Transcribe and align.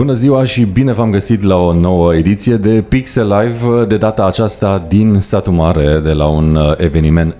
Bună 0.00 0.12
ziua 0.12 0.44
și 0.44 0.62
bine 0.62 0.92
v-am 0.92 1.10
găsit 1.10 1.42
la 1.42 1.56
o 1.56 1.72
nouă 1.72 2.14
ediție 2.14 2.56
de 2.56 2.84
Pixel 2.88 3.26
Live, 3.26 3.84
de 3.84 3.96
data 3.96 4.26
aceasta 4.26 4.84
din 4.88 5.16
Satu 5.18 5.52
Mare, 5.52 6.00
de 6.02 6.12
la 6.12 6.26
un 6.26 6.54
uh, 6.54 6.72
eveniment 6.76 7.36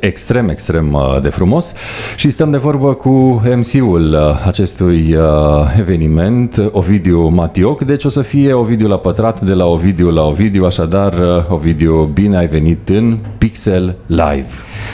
extrem, 0.00 0.48
extrem 0.48 0.92
uh, 0.92 1.20
de 1.22 1.28
frumos. 1.28 1.74
Și 2.16 2.30
stăm 2.30 2.50
de 2.50 2.56
vorbă 2.56 2.94
cu 2.94 3.42
MC-ul 3.56 4.12
uh, 4.12 4.46
acestui 4.46 5.16
eveniment, 5.78 6.68
Ovidiu 6.70 7.28
Matioc, 7.28 7.82
deci 7.82 8.04
o 8.04 8.08
să 8.08 8.22
fie 8.22 8.52
Ovidiu 8.52 8.88
la 8.88 8.98
pătrat 8.98 9.40
de 9.40 9.52
la 9.52 9.64
Ovidiu 9.64 10.10
la 10.10 10.22
Ovidiu, 10.22 10.64
așadar 10.64 11.14
Ovidiu, 11.48 12.10
bine 12.12 12.36
ai 12.36 12.46
venit 12.46 12.88
în 12.88 13.18
Pixel 13.38 13.96
Live. 14.06 14.48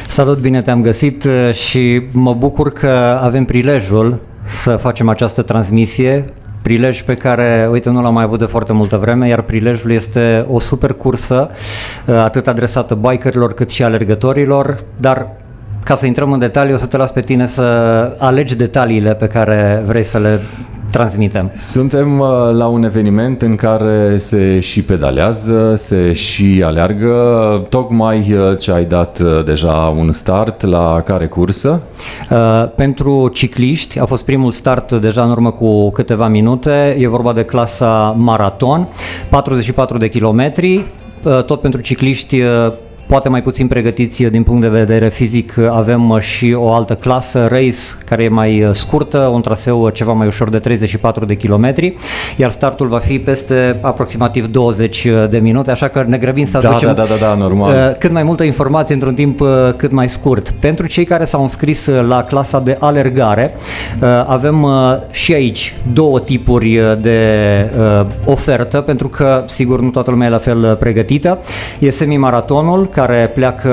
Salut, 0.09 0.39
bine 0.39 0.63
te-am 0.63 0.83
găsit 0.83 1.29
și 1.53 2.03
mă 2.13 2.35
bucur 2.35 2.73
că 2.73 3.19
avem 3.23 3.45
prilejul 3.45 4.21
să 4.43 4.77
facem 4.77 5.09
această 5.09 5.43
transmisie 5.43 6.25
prilej 6.63 7.03
pe 7.03 7.15
care, 7.15 7.69
uite, 7.71 7.91
nu 7.91 8.03
l-am 8.03 8.15
mai 8.15 8.25
avut 8.25 8.39
de 8.39 8.45
foarte 8.45 8.73
multă 8.73 8.97
vreme, 8.97 9.29
iar 9.29 9.43
prilejul 9.43 9.91
este 9.91 10.45
o 10.49 10.59
super 10.59 10.93
cursă, 10.93 11.49
uh, 12.07 12.15
atât 12.15 12.47
adresată 12.47 12.95
bikerilor 12.95 13.55
cât 13.55 13.71
și 13.71 13.83
alergătorilor, 13.83 14.79
dar 14.97 15.29
ca 15.85 15.95
să 15.95 16.07
intrăm 16.07 16.33
în 16.33 16.39
detalii, 16.39 16.75
o 16.75 16.77
să 16.77 16.87
te 16.87 16.97
las 16.97 17.11
pe 17.11 17.21
tine 17.21 17.47
să 17.47 17.63
alegi 18.19 18.57
detaliile 18.57 19.15
pe 19.15 19.27
care 19.27 19.83
vrei 19.87 20.03
să 20.03 20.19
le 20.19 20.41
transmitem. 20.91 21.53
Suntem 21.57 22.19
uh, 22.19 22.29
la 22.53 22.67
un 22.67 22.83
eveniment 22.83 23.43
în 23.43 23.55
care 23.55 24.17
se 24.17 24.61
și 24.61 24.83
pedalează, 24.83 25.75
se 25.77 26.13
și 26.13 26.63
aleargă. 26.65 27.67
Tocmai 27.69 28.19
uh, 28.19 28.59
ce 28.59 28.73
ai 28.73 28.85
dat 28.85 29.19
uh, 29.19 29.45
deja 29.45 29.95
un 29.97 30.13
start 30.13 30.63
la 30.63 31.01
care 31.01 31.27
cursă? 31.27 31.81
Pentru 32.77 33.29
cicliști 33.29 33.99
a 33.99 34.05
fost 34.05 34.25
primul 34.25 34.51
start 34.51 34.93
deja 34.93 35.23
în 35.23 35.31
urmă 35.31 35.51
cu 35.51 35.91
câteva 35.91 36.29
minute. 36.29 36.97
E 36.99 37.09
vorba 37.09 37.33
de 37.33 37.43
clasa 37.43 38.15
maraton, 38.17 38.89
44 39.31 39.99
de 39.99 40.09
kilometri, 40.09 40.87
tot 41.47 41.61
pentru 41.61 41.81
cicliști 41.81 42.43
poate 43.11 43.29
mai 43.29 43.43
puțin 43.43 43.67
pregătiți 43.67 44.23
din 44.23 44.43
punct 44.43 44.61
de 44.61 44.69
vedere 44.69 45.09
fizic, 45.09 45.59
avem 45.59 46.19
și 46.21 46.53
o 46.57 46.73
altă 46.73 46.95
clasă, 46.95 47.47
race, 47.51 47.79
care 48.07 48.23
e 48.23 48.29
mai 48.29 48.71
scurtă, 48.73 49.19
un 49.19 49.41
traseu 49.41 49.89
ceva 49.89 50.13
mai 50.13 50.27
ușor 50.27 50.51
de 50.51 50.59
34 50.59 51.25
de 51.25 51.35
kilometri, 51.35 51.95
iar 52.37 52.51
startul 52.51 52.89
va 52.89 52.99
fi 52.99 53.19
peste 53.19 53.79
aproximativ 53.81 54.47
20 54.47 55.09
de 55.31 55.39
minute, 55.39 55.71
așa 55.71 55.89
că 55.89 56.05
ne 56.07 56.17
grăbim 56.17 56.47
să 56.47 56.59
da, 56.59 56.69
aducem 56.69 56.89
da, 56.89 56.95
da, 56.95 57.05
da, 57.05 57.27
da, 57.27 57.35
normal. 57.35 57.71
Uh, 57.71 57.97
cât 57.99 58.13
mai 58.13 58.23
multă 58.23 58.45
informație 58.45 58.95
într-un 58.95 59.15
timp 59.15 59.41
uh, 59.41 59.49
cât 59.77 59.91
mai 59.91 60.09
scurt. 60.09 60.51
Pentru 60.51 60.87
cei 60.87 61.05
care 61.05 61.25
s-au 61.25 61.43
înscris 61.43 61.87
la 61.87 62.25
clasa 62.25 62.61
de 62.61 62.77
alergare, 62.81 63.55
uh, 64.03 64.09
avem 64.27 64.67
și 65.11 65.33
aici 65.33 65.77
două 65.93 66.21
tipuri 66.21 66.81
de 67.01 67.21
ofertă, 68.25 68.81
pentru 68.81 69.09
că, 69.09 69.45
sigur, 69.47 69.81
nu 69.81 69.91
toată 69.91 70.11
lumea 70.11 70.27
e 70.27 70.31
la 70.31 70.39
fel 70.39 70.77
pregătită. 70.77 71.39
E 71.79 71.91
semimaratonul, 71.91 72.87
care 73.07 73.31
pleacă 73.35 73.71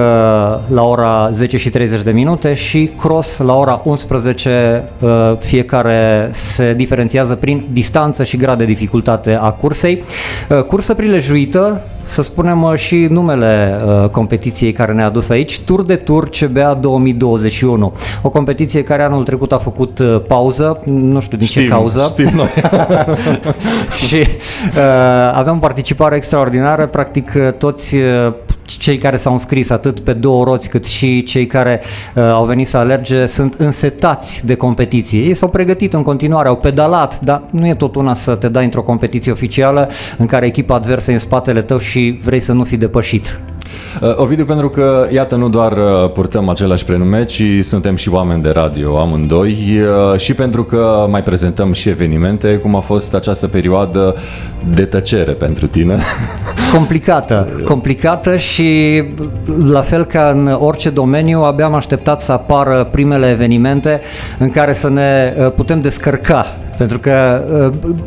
la 0.68 0.84
ora 0.84 1.30
10 1.32 1.58
și 1.58 1.70
30 1.70 2.02
de 2.02 2.12
minute 2.12 2.54
și 2.54 2.92
cross 3.00 3.38
la 3.38 3.56
ora 3.56 3.82
11, 3.84 4.84
uh, 5.00 5.10
fiecare 5.40 6.30
se 6.32 6.74
diferențiază 6.74 7.36
prin 7.36 7.68
distanță 7.72 8.24
și 8.24 8.38
grad 8.38 8.58
de 8.58 8.66
dificultate 8.66 9.38
a 9.42 9.52
cursei. 9.52 10.04
Uh, 10.50 10.64
cursă 10.64 10.94
prilejuită, 10.94 11.82
să 12.04 12.22
spunem 12.22 12.64
uh, 12.64 12.76
și 12.76 12.96
numele 13.10 13.82
uh, 13.86 14.10
competiției 14.10 14.72
care 14.72 14.92
ne-a 14.94 15.06
adus 15.06 15.30
aici, 15.30 15.60
Tour 15.60 15.84
de 15.84 15.96
Tour 15.96 16.30
CBA 16.30 16.74
2021. 16.74 17.94
O 18.22 18.30
competiție 18.30 18.84
care 18.84 19.04
anul 19.04 19.24
trecut 19.24 19.52
a 19.52 19.58
făcut 19.58 20.00
uh, 20.00 20.22
pauză, 20.28 20.80
nu 20.86 21.20
știu 21.20 21.38
din 21.38 21.48
știm, 21.48 21.62
ce 21.62 21.68
cauză. 21.68 22.06
Știm 22.10 22.30
noi. 22.36 22.50
și 24.08 24.16
uh, 24.16 25.34
aveam 25.34 25.60
participare 25.60 26.16
extraordinară, 26.16 26.88
practic 26.88 27.32
toți 27.58 27.96
uh, 27.96 28.34
cei 28.68 28.98
care 28.98 29.18
s-au 29.18 29.32
înscris 29.32 29.70
atât 29.70 30.00
pe 30.00 30.14
două 30.14 30.44
roți 30.44 30.70
cât 30.70 30.86
și 30.86 31.24
cei 31.24 31.46
care 31.46 31.82
uh, 32.16 32.24
au 32.24 32.46
venit 32.46 32.68
să 32.68 32.78
alerge 32.78 33.26
sunt 33.26 33.54
însetați 33.54 34.46
de 34.46 34.56
competiție. 34.56 35.20
Ei 35.20 35.34
s-au 35.34 35.50
pregătit 35.50 35.94
în 35.94 36.04
continuare, 36.04 36.48
au 36.48 36.58
pedalat, 36.58 37.20
dar 37.20 37.44
nu 37.50 37.68
e 37.68 37.74
tot 37.74 37.96
una 37.96 38.14
să 38.14 38.36
te 38.36 38.50
dai 38.50 38.64
într-o 38.64 38.84
competiție 38.84 39.32
oficială 39.32 39.90
în 40.18 40.26
care 40.26 40.46
echipa 40.46 40.76
adversă 40.76 41.12
e 41.12 41.14
în 41.14 41.20
spatele 41.20 41.62
tău 41.62 41.78
și 41.78 42.20
vrei 42.24 42.40
să 42.40 42.54
nu 42.54 42.64
fii 42.64 42.78
depășit. 42.78 43.40
Uh, 44.02 44.14
Ovidiu, 44.16 44.46
pentru 44.46 44.70
că, 44.70 45.08
iată, 45.12 45.36
nu 45.36 45.50
doar 45.50 45.72
uh, 45.72 46.12
purtăm 46.14 46.50
același 46.50 46.86
prenume, 46.86 47.24
ci 47.24 47.44
suntem 47.62 47.96
și 47.96 48.10
oameni 48.10 48.42
de 48.42 48.50
radio 48.50 49.00
amândoi 49.00 49.58
uh, 50.12 50.20
și 50.20 50.34
pentru 50.34 50.64
că 50.64 51.06
mai 51.10 51.24
prezentăm 51.24 51.74
și 51.74 51.90
evenimente, 51.90 52.56
cum 52.56 52.76
a 52.76 52.80
fost 52.80 53.14
această 53.14 53.48
perioadă 53.48 54.16
de 54.74 54.86
tăcere 54.86 55.32
pentru 55.32 55.68
tine. 55.68 55.98
Complicată, 56.74 57.62
complicată 57.66 58.38
și 58.38 59.04
la 59.64 59.82
fel 59.82 60.06
ca 60.06 60.30
în 60.30 60.58
orice 60.60 60.90
domeniu, 60.90 61.42
abia 61.42 61.66
am 61.66 61.74
așteptat 61.74 62.22
să 62.22 62.32
apară 62.32 62.88
primele 62.92 63.30
evenimente 63.30 64.02
în 64.40 64.50
care 64.50 64.74
să 64.74 64.90
ne 64.90 65.34
putem 65.56 65.82
descărca 65.82 66.46
pentru 66.78 67.00
că 67.00 67.44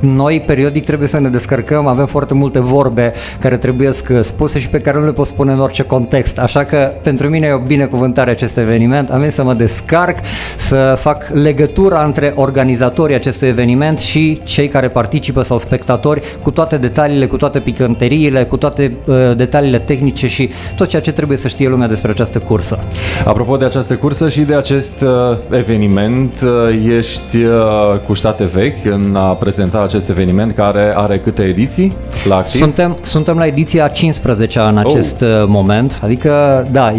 noi 0.01 0.43
periodic 0.47 0.85
trebuie 0.85 1.09
să 1.09 1.21
ne 1.21 1.29
descărcăm, 1.29 1.87
avem 1.87 2.07
foarte 2.07 2.35
multe 2.35 2.61
vorbe 2.61 3.13
care 3.41 3.57
trebuie 3.57 3.91
spuse 4.21 4.59
și 4.59 4.69
pe 4.69 4.79
care 4.79 4.99
nu 4.99 5.05
le 5.05 5.13
pot 5.13 5.27
spune 5.27 5.53
în 5.53 5.59
orice 5.59 5.83
context. 5.83 6.39
Așa 6.39 6.65
că 6.65 6.93
pentru 7.03 7.29
mine 7.29 7.47
e 7.47 7.53
o 7.53 7.59
binecuvântare 7.59 8.31
acest 8.31 8.57
eveniment. 8.59 9.11
Am 9.11 9.19
venit 9.19 9.35
să 9.35 9.43
mă 9.43 9.55
descarc, 9.55 10.19
să 10.57 10.97
fac 10.99 11.29
legătura 11.33 12.05
între 12.05 12.33
organizatorii 12.37 13.15
acestui 13.15 13.49
eveniment 13.49 13.99
și 13.99 14.41
cei 14.45 14.69
care 14.69 14.89
participă 14.89 15.43
sau 15.43 15.59
spectatori 15.59 16.23
cu 16.43 16.51
toate 16.51 16.77
detaliile, 16.77 17.27
cu 17.27 17.37
toate 17.37 17.61
picanteriile, 17.61 18.45
cu 18.45 18.57
toate 18.57 18.97
uh, 19.05 19.15
detaliile 19.37 19.79
tehnice 19.79 20.29
și 20.29 20.51
tot 20.77 20.89
ceea 20.89 21.03
ce 21.03 21.13
trebuie 21.13 21.37
să 21.37 21.49
știe 21.49 21.69
lumea 21.69 21.89
despre 21.89 22.11
această 22.11 22.39
cursă. 22.39 22.79
Apropo 23.25 23.57
de 23.57 23.65
această 23.65 23.95
cursă 23.95 24.29
și 24.29 24.41
de 24.41 24.55
acest 24.55 25.01
uh, 25.01 25.09
eveniment, 25.51 26.41
uh, 26.45 26.97
ești 26.97 27.37
uh, 27.37 27.99
cu 28.07 28.15
state 28.15 28.45
vechi 28.61 28.85
în 28.85 29.17
a 29.17 29.35
prezenta 29.35 29.83
acest 29.83 30.09
eveniment 30.09 30.53
care 30.53 30.93
are 30.97 31.19
câte 31.19 31.43
ediții 31.43 31.97
la 32.29 32.37
activ? 32.37 32.61
Suntem, 32.61 32.99
suntem 33.01 33.37
la 33.37 33.47
ediția 33.47 33.89
15 33.89 34.59
în 34.59 34.79
acest 34.79 35.23
oh 35.23 35.45
moment. 35.47 35.99
Adică, 36.03 36.67
da, 36.71 36.95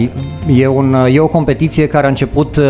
e, 0.56 0.68
un, 0.68 0.96
e 1.12 1.20
o 1.20 1.28
competiție 1.28 1.88
care 1.88 2.06
a 2.06 2.10
început 2.10 2.56
uh, 2.56 2.64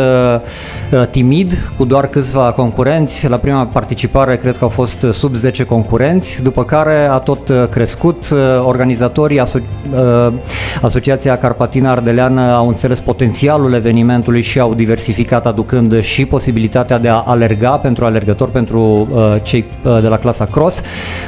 uh, 0.91 1.07
timid, 1.09 1.71
cu 1.77 1.85
doar 1.85 2.07
câțiva 2.07 2.51
concurenți. 2.51 3.29
La 3.29 3.37
prima 3.37 3.65
participare 3.65 4.37
cred 4.37 4.57
că 4.57 4.63
au 4.63 4.69
fost 4.69 5.05
sub 5.11 5.35
10 5.35 5.63
concurenți, 5.63 6.43
după 6.43 6.63
care 6.63 7.07
a 7.11 7.17
tot 7.17 7.49
uh, 7.49 7.67
crescut. 7.69 8.29
Uh, 8.29 8.37
organizatorii, 8.63 9.41
aso- 9.41 9.61
uh, 9.91 10.33
Asociația 10.81 11.37
Carpatina 11.37 11.91
Ardeleană 11.91 12.41
au 12.41 12.67
înțeles 12.67 12.99
potențialul 12.99 13.73
evenimentului 13.73 14.41
și 14.41 14.59
au 14.59 14.73
diversificat 14.73 15.45
aducând 15.45 16.01
și 16.01 16.25
posibilitatea 16.25 16.97
de 16.99 17.07
a 17.07 17.23
alerga 17.25 17.77
pentru 17.77 18.05
alergători, 18.05 18.51
pentru 18.51 18.80
uh, 18.81 19.35
cei 19.43 19.65
uh, 19.83 20.01
de 20.01 20.07
la 20.07 20.17
clasa 20.17 20.45
cross. 20.45 20.81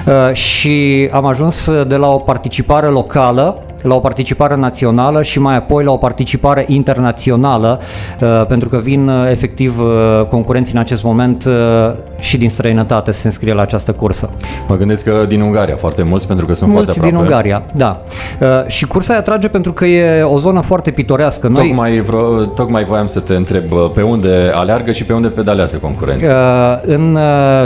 Uh, 0.05 0.33
și 0.33 1.09
am 1.11 1.25
ajuns 1.25 1.69
de 1.87 1.95
la 1.95 2.07
o 2.07 2.17
participare 2.17 2.87
locală 2.87 3.63
la 3.83 3.95
o 3.95 3.99
participare 3.99 4.55
națională 4.55 5.21
și 5.21 5.39
mai 5.39 5.55
apoi 5.55 5.83
la 5.83 5.91
o 5.91 5.97
participare 5.97 6.65
internațională, 6.67 7.79
uh, 8.21 8.45
pentru 8.47 8.69
că 8.69 8.77
vin 8.77 9.07
uh, 9.07 9.29
efectiv 9.31 9.79
uh, 9.79 10.25
concurenții 10.25 10.73
în 10.73 10.79
acest 10.79 11.03
moment 11.03 11.47
și 12.19 12.37
din 12.37 12.49
străinătate 12.49 13.11
să 13.11 13.19
se 13.19 13.27
înscrie 13.27 13.53
la 13.53 13.61
această 13.61 13.91
cursă. 13.91 14.29
Mă 14.67 14.75
gândesc 14.75 15.03
că 15.03 15.25
din 15.27 15.41
Ungaria 15.41 15.75
foarte 15.75 16.03
mulți, 16.03 16.27
pentru 16.27 16.45
că 16.45 16.53
sunt 16.53 16.71
mulți 16.71 16.85
foarte 16.85 17.07
aproape. 17.07 17.25
din 17.25 17.33
Ungaria, 17.33 17.63
da. 17.73 18.01
Și 18.67 18.87
cursa 18.87 19.13
îi 19.13 19.19
atrage 19.19 19.47
pentru 19.47 19.73
că 19.73 19.85
e 19.85 20.21
o 20.21 20.39
zonă 20.39 20.61
foarte 20.61 20.91
pitorească. 20.91 21.47
Noi... 21.47 21.67
Tocmai, 21.67 21.99
vreo, 21.99 22.43
tocmai 22.43 22.83
voiam 22.83 23.05
să 23.05 23.19
te 23.19 23.33
întreb 23.33 23.63
pe 23.93 24.01
unde 24.01 24.51
aleargă 24.53 24.91
și 24.91 25.05
pe 25.05 25.13
unde 25.13 25.27
pedalează 25.27 25.77
concurenții. 25.77 26.31
În 26.81 27.17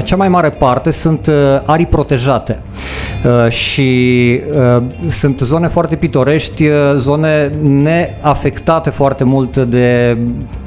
cea 0.04 0.16
mai 0.16 0.30
mare 0.30 0.50
parte 0.50 0.92
sunt 0.92 1.32
arii 1.66 1.86
protejate 1.86 2.62
și 3.50 4.42
sunt 5.08 5.40
zone 5.40 5.68
foarte 5.68 5.96
pitorești, 6.08 6.68
uh, 6.68 6.74
zone 6.98 7.52
neafectate 7.62 8.90
foarte 8.90 9.24
mult 9.24 9.58
de, 9.58 10.18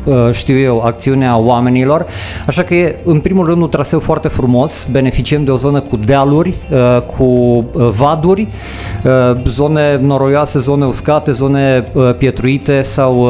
uh, 0.04 0.14
știu 0.32 0.58
eu, 0.58 0.81
acțiunea 0.81 1.37
oamenilor, 1.37 2.06
așa 2.46 2.62
că 2.62 2.75
e 2.75 3.00
în 3.04 3.20
primul 3.20 3.46
rând 3.46 3.62
un 3.62 3.69
traseu 3.69 4.00
foarte 4.00 4.28
frumos, 4.28 4.88
beneficiem 4.90 5.44
de 5.44 5.50
o 5.50 5.56
zonă 5.56 5.81
cu 5.81 5.96
dealuri, 5.96 6.54
uh, 6.70 7.02
cu 7.16 7.64
vaduri, 7.75 8.48
zone 9.44 9.98
noroioase, 10.02 10.58
zone 10.58 10.84
uscate, 10.84 11.32
zone 11.32 11.92
pietruite 12.19 12.82
sau 12.82 13.28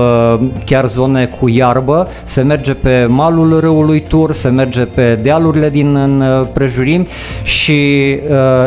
chiar 0.64 0.86
zone 0.86 1.26
cu 1.40 1.48
iarbă, 1.48 2.08
se 2.24 2.42
merge 2.42 2.74
pe 2.74 3.06
malul 3.08 3.60
râului 3.60 4.00
Tur, 4.08 4.32
se 4.32 4.48
merge 4.48 4.84
pe 4.84 5.18
dealurile 5.22 5.70
din 5.70 5.98
prejurimi 6.52 7.06
și 7.42 8.18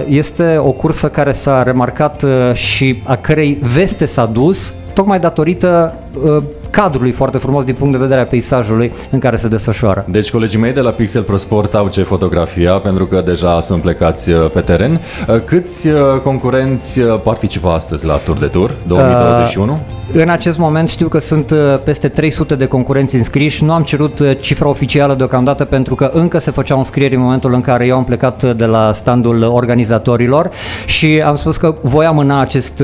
este 0.07 0.55
o 0.59 0.71
cursă 0.71 1.07
care 1.07 1.31
s-a 1.31 1.63
remarcat 1.63 2.25
și 2.53 3.01
a 3.05 3.15
cărei 3.33 3.57
veste 3.61 4.05
s-a 4.05 4.25
dus 4.25 4.73
tocmai 4.93 5.19
datorită 5.19 5.93
uh, 6.23 6.43
cadrului 6.69 7.11
foarte 7.11 7.37
frumos 7.37 7.63
din 7.63 7.73
punct 7.73 7.93
de 7.93 7.99
vedere 7.99 8.21
a 8.21 8.25
peisajului 8.25 8.91
în 9.11 9.19
care 9.19 9.35
se 9.35 9.47
desfășoară. 9.47 10.05
Deci 10.09 10.31
colegii 10.31 10.59
mei 10.59 10.71
de 10.71 10.79
la 10.79 10.91
Pixel 10.91 11.21
Pro 11.21 11.37
Sport 11.37 11.75
au 11.75 11.87
ce 11.87 12.03
fotografia 12.03 12.73
pentru 12.73 13.05
că 13.05 13.21
deja 13.21 13.59
sunt 13.59 13.81
plecați 13.81 14.31
uh, 14.31 14.49
pe 14.51 14.61
teren. 14.61 15.01
Uh, 15.27 15.41
câți 15.45 15.87
uh, 15.87 15.95
concurenți 16.23 16.99
participă 16.99 17.69
astăzi 17.69 18.05
la 18.05 18.15
Tour 18.15 18.37
de 18.37 18.47
Tour 18.47 18.75
2021? 18.87 19.71
Uh, 19.71 20.02
în 20.13 20.29
acest 20.29 20.57
moment 20.57 20.89
știu 20.89 21.07
că 21.07 21.17
sunt 21.17 21.53
peste 21.83 22.07
300 22.07 22.55
de 22.55 22.65
concurenți 22.65 23.15
înscriși. 23.15 23.63
Nu 23.63 23.73
am 23.73 23.83
cerut 23.83 24.21
cifra 24.39 24.69
oficială 24.69 25.13
deocamdată 25.13 25.65
pentru 25.65 25.95
că 25.95 26.09
încă 26.13 26.37
se 26.37 26.51
făceau 26.51 26.77
înscrieri 26.77 27.15
în 27.15 27.21
momentul 27.21 27.53
în 27.53 27.61
care 27.61 27.85
eu 27.85 27.97
am 27.97 28.03
plecat 28.03 28.55
de 28.55 28.65
la 28.65 28.91
standul 28.91 29.43
organizatorilor 29.43 30.49
și 30.85 31.21
am 31.25 31.35
spus 31.35 31.57
că 31.57 31.75
voi 31.81 32.05
amâna 32.05 32.41
acest, 32.41 32.83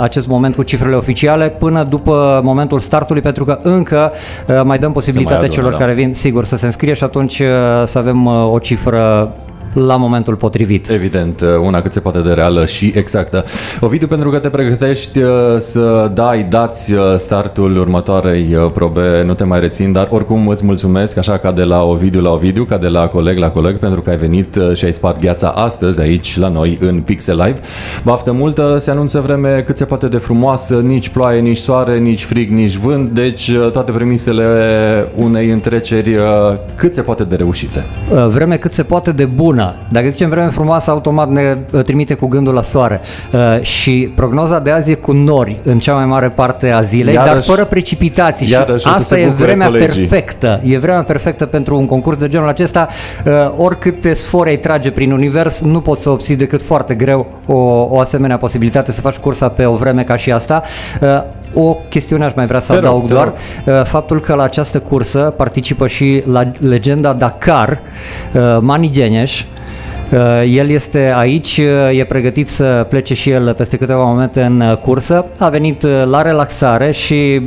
acest 0.00 0.26
moment 0.26 0.54
cu 0.54 0.62
cifrele 0.62 0.96
oficiale 0.96 1.48
până 1.48 1.82
după 1.82 2.40
momentul 2.44 2.80
startului 2.80 3.22
pentru 3.22 3.44
că 3.44 3.58
încă 3.62 4.12
mai 4.64 4.78
dăm 4.78 4.92
posibilitatea 4.92 5.38
adună, 5.38 5.54
celor 5.54 5.72
da. 5.72 5.78
care 5.78 5.92
vin, 5.92 6.14
sigur, 6.14 6.44
să 6.44 6.56
se 6.56 6.66
înscrie 6.66 6.92
și 6.92 7.04
atunci 7.04 7.42
să 7.84 7.98
avem 7.98 8.26
o 8.26 8.58
cifră 8.58 9.32
la 9.72 9.96
momentul 9.96 10.34
potrivit. 10.34 10.90
Evident, 10.90 11.44
una 11.62 11.82
cât 11.82 11.92
se 11.92 12.00
poate 12.00 12.18
de 12.18 12.32
reală 12.32 12.64
și 12.64 12.92
exactă. 12.94 13.44
Ovidiu, 13.80 14.06
pentru 14.06 14.30
că 14.30 14.38
te 14.38 14.48
pregătești 14.48 15.18
uh, 15.18 15.28
să 15.58 16.10
dai, 16.14 16.42
dați 16.42 16.92
uh, 16.92 17.00
startul 17.16 17.76
următoarei 17.76 18.54
uh, 18.54 18.70
probe, 18.72 19.22
nu 19.26 19.34
te 19.34 19.44
mai 19.44 19.60
rețin, 19.60 19.92
dar 19.92 20.08
oricum 20.10 20.48
îți 20.48 20.64
mulțumesc, 20.64 21.16
așa 21.16 21.38
ca 21.38 21.52
de 21.52 21.62
la 21.62 21.82
Ovidiu 21.82 22.20
la 22.20 22.30
Ovidiu, 22.30 22.64
ca 22.64 22.76
de 22.76 22.88
la 22.88 23.06
coleg 23.06 23.38
la 23.38 23.50
coleg, 23.50 23.76
pentru 23.78 24.00
că 24.00 24.10
ai 24.10 24.16
venit 24.16 24.58
și 24.74 24.84
ai 24.84 24.92
spart 24.92 25.20
gheața 25.20 25.48
astăzi 25.48 26.00
aici 26.00 26.38
la 26.38 26.48
noi 26.48 26.78
în 26.80 27.00
Pixel 27.00 27.36
Live. 27.36 27.58
Baftă 28.04 28.32
multă, 28.32 28.76
se 28.78 28.90
anunță 28.90 29.20
vreme 29.20 29.62
cât 29.66 29.76
se 29.76 29.84
poate 29.84 30.08
de 30.08 30.16
frumoasă, 30.16 30.74
nici 30.74 31.08
ploaie, 31.08 31.40
nici 31.40 31.56
soare, 31.56 31.98
nici 31.98 32.24
frig, 32.24 32.50
nici 32.50 32.76
vânt, 32.76 33.10
deci 33.10 33.52
toate 33.72 33.92
premisele 33.92 34.44
unei 35.16 35.48
întreceri 35.48 36.16
cât 36.74 36.94
se 36.94 37.00
poate 37.00 37.24
de 37.24 37.36
reușite. 37.36 37.86
Vreme 38.28 38.56
cât 38.56 38.72
se 38.72 38.82
poate 38.82 39.12
de 39.12 39.24
bună 39.24 39.61
bună. 39.64 39.74
Dacă 39.88 40.08
zicem 40.08 40.28
vreme 40.28 40.48
frumoasă, 40.48 40.90
automat 40.90 41.30
ne 41.30 41.56
uh, 41.72 41.82
trimite 41.82 42.14
cu 42.14 42.26
gândul 42.26 42.54
la 42.54 42.62
soare. 42.62 43.00
Uh, 43.32 43.62
și 43.62 44.12
prognoza 44.14 44.58
de 44.58 44.70
azi 44.70 44.90
e 44.90 44.94
cu 44.94 45.12
nori 45.12 45.56
în 45.64 45.78
cea 45.78 45.94
mai 45.94 46.04
mare 46.04 46.28
parte 46.28 46.70
a 46.70 46.80
zilei, 46.80 47.14
iarăși, 47.14 47.34
dar 47.34 47.42
fără 47.42 47.64
precipitații. 47.64 48.46
Și 48.46 48.56
asta 48.82 49.18
e 49.18 49.28
vremea 49.28 49.66
colegii. 49.66 50.06
perfectă. 50.06 50.60
E 50.64 50.78
vremea 50.78 51.02
perfectă 51.02 51.46
pentru 51.46 51.76
un 51.76 51.86
concurs 51.86 52.16
de 52.16 52.28
genul 52.28 52.48
acesta. 52.48 52.88
Uh, 53.26 53.32
oricâte 53.56 54.14
sfore 54.14 54.50
ai 54.50 54.58
trage 54.58 54.90
prin 54.90 55.12
univers, 55.12 55.60
nu 55.60 55.80
poți 55.80 56.02
să 56.02 56.10
obții 56.10 56.36
decât 56.36 56.62
foarte 56.62 56.94
greu 56.94 57.26
o, 57.46 57.54
o 57.90 57.98
asemenea 57.98 58.36
posibilitate 58.36 58.92
să 58.92 59.00
faci 59.00 59.16
cursa 59.16 59.48
pe 59.48 59.64
o 59.64 59.74
vreme 59.74 60.02
ca 60.02 60.16
și 60.16 60.32
asta. 60.32 60.62
O 61.54 61.76
chestiune 61.88 62.24
aș 62.24 62.32
mai 62.34 62.46
vrea 62.46 62.60
să 62.60 62.72
te 62.72 62.78
adaug 62.78 63.00
rog, 63.00 63.10
doar, 63.10 63.32
rog. 63.64 63.86
faptul 63.86 64.20
că 64.20 64.34
la 64.34 64.42
această 64.42 64.80
cursă 64.80 65.34
participă 65.36 65.86
și 65.86 66.22
la 66.26 66.48
legenda 66.58 67.12
Dakar, 67.12 67.80
Mani 68.60 68.90
Geneș, 68.90 69.40
Uh, 69.40 69.61
el 70.46 70.68
este 70.68 71.12
aici, 71.16 71.60
uh, 71.90 71.98
e 71.98 72.04
pregătit 72.04 72.48
să 72.48 72.86
plece 72.88 73.14
și 73.14 73.30
el 73.30 73.54
peste 73.54 73.76
câteva 73.76 74.04
momente 74.04 74.42
în 74.42 74.60
uh, 74.60 74.76
cursă. 74.76 75.26
A 75.38 75.48
venit 75.48 75.86
la 76.04 76.22
relaxare 76.22 76.90
și 76.90 77.40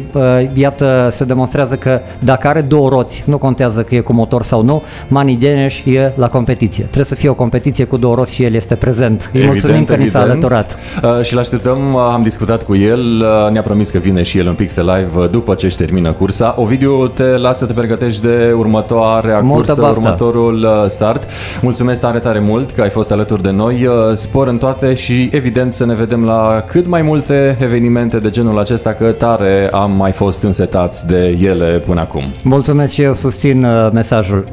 iată 0.53 1.07
se 1.11 1.23
demonstrează 1.23 1.75
că 1.75 1.99
dacă 2.19 2.47
are 2.47 2.61
două 2.61 2.89
roți, 2.89 3.23
nu 3.27 3.37
contează 3.37 3.81
că 3.81 3.95
e 3.95 3.99
cu 3.99 4.13
motor 4.13 4.43
sau 4.43 4.63
nu, 4.63 4.83
Mani 5.07 5.35
Deneș 5.35 5.83
e 5.85 6.11
la 6.15 6.29
competiție. 6.29 6.83
Trebuie 6.83 7.05
să 7.05 7.15
fie 7.15 7.29
o 7.29 7.33
competiție 7.33 7.85
cu 7.85 7.97
două 7.97 8.15
roți 8.15 8.33
și 8.33 8.43
el 8.43 8.53
este 8.53 8.75
prezent. 8.75 9.21
Îi 9.21 9.29
evident, 9.39 9.51
mulțumim 9.51 9.83
că 9.83 9.93
evident. 9.93 10.15
ni 10.15 10.21
s-a 10.21 10.31
alăturat. 10.31 10.77
Uh, 11.03 11.21
și 11.25 11.35
l 11.35 11.37
așteptăm, 11.37 11.95
am 11.95 12.21
discutat 12.23 12.63
cu 12.63 12.75
el, 12.75 12.99
uh, 12.99 13.51
ne-a 13.51 13.61
promis 13.61 13.89
că 13.89 13.97
vine 13.97 14.23
și 14.23 14.37
el 14.37 14.47
în 14.47 14.53
Pixel 14.53 14.85
Live 14.95 15.27
după 15.27 15.53
ce 15.53 15.65
își 15.65 15.77
termină 15.77 16.11
cursa. 16.11 16.55
Ovidiu, 16.57 17.07
te 17.07 17.23
lasă 17.23 17.57
să 17.57 17.65
te 17.65 17.73
pregătești 17.73 18.21
de 18.21 18.53
următoarea 18.57 19.39
Multă 19.39 19.65
cursă, 19.65 19.81
baftă. 19.81 19.99
următorul 19.99 20.67
start. 20.87 21.23
Mulțumesc 21.61 22.01
tare, 22.01 22.19
tare 22.19 22.39
mult 22.39 22.54
mult 22.55 22.71
că 22.71 22.81
ai 22.81 22.89
fost 22.89 23.11
alături 23.11 23.41
de 23.41 23.51
noi. 23.51 23.85
Uh, 23.85 24.13
spor 24.13 24.47
în 24.47 24.57
toate 24.57 24.93
și 24.93 25.29
evident 25.31 25.73
să 25.73 25.85
ne 25.85 25.95
vedem 25.95 26.25
la 26.25 26.63
cât 26.67 26.87
mai 26.87 27.01
multe 27.01 27.57
evenimente 27.61 28.19
de 28.19 28.29
genul 28.29 28.59
acesta, 28.59 28.93
că 28.93 29.11
tare 29.11 29.69
am 29.71 29.91
mai 29.91 30.11
fost 30.11 30.43
însetați 30.43 31.07
de 31.07 31.37
ele 31.41 31.65
până 31.65 31.99
acum. 31.99 32.23
Mulțumesc 32.43 32.93
și 32.93 33.01
eu 33.01 33.13
susțin 33.13 33.63
uh, 33.63 33.91
mesajul. 33.91 34.47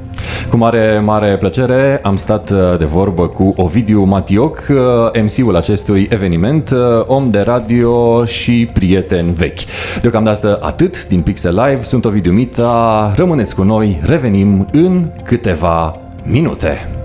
Cu 0.50 0.56
mare, 0.56 1.00
mare 1.04 1.36
plăcere 1.36 2.00
am 2.02 2.16
stat 2.16 2.50
uh, 2.50 2.58
de 2.78 2.84
vorbă 2.84 3.28
cu 3.28 3.54
Ovidiu 3.56 4.02
Matioc, 4.02 4.66
MC-ul 5.22 5.56
acestui 5.56 6.06
eveniment, 6.10 6.70
om 7.06 7.24
de 7.24 7.40
radio 7.40 8.24
și 8.24 8.70
prieten 8.72 9.32
vechi. 9.32 9.60
Deocamdată 10.00 10.58
atât 10.62 11.06
din 11.06 11.20
Pixel 11.20 11.62
Live, 11.66 11.82
sunt 11.82 12.04
Ovidiu 12.04 12.32
Mita, 12.32 13.12
rămâneți 13.16 13.54
cu 13.54 13.62
noi, 13.62 14.00
revenim 14.04 14.68
în 14.72 15.10
câteva 15.24 16.00
minute. 16.22 17.01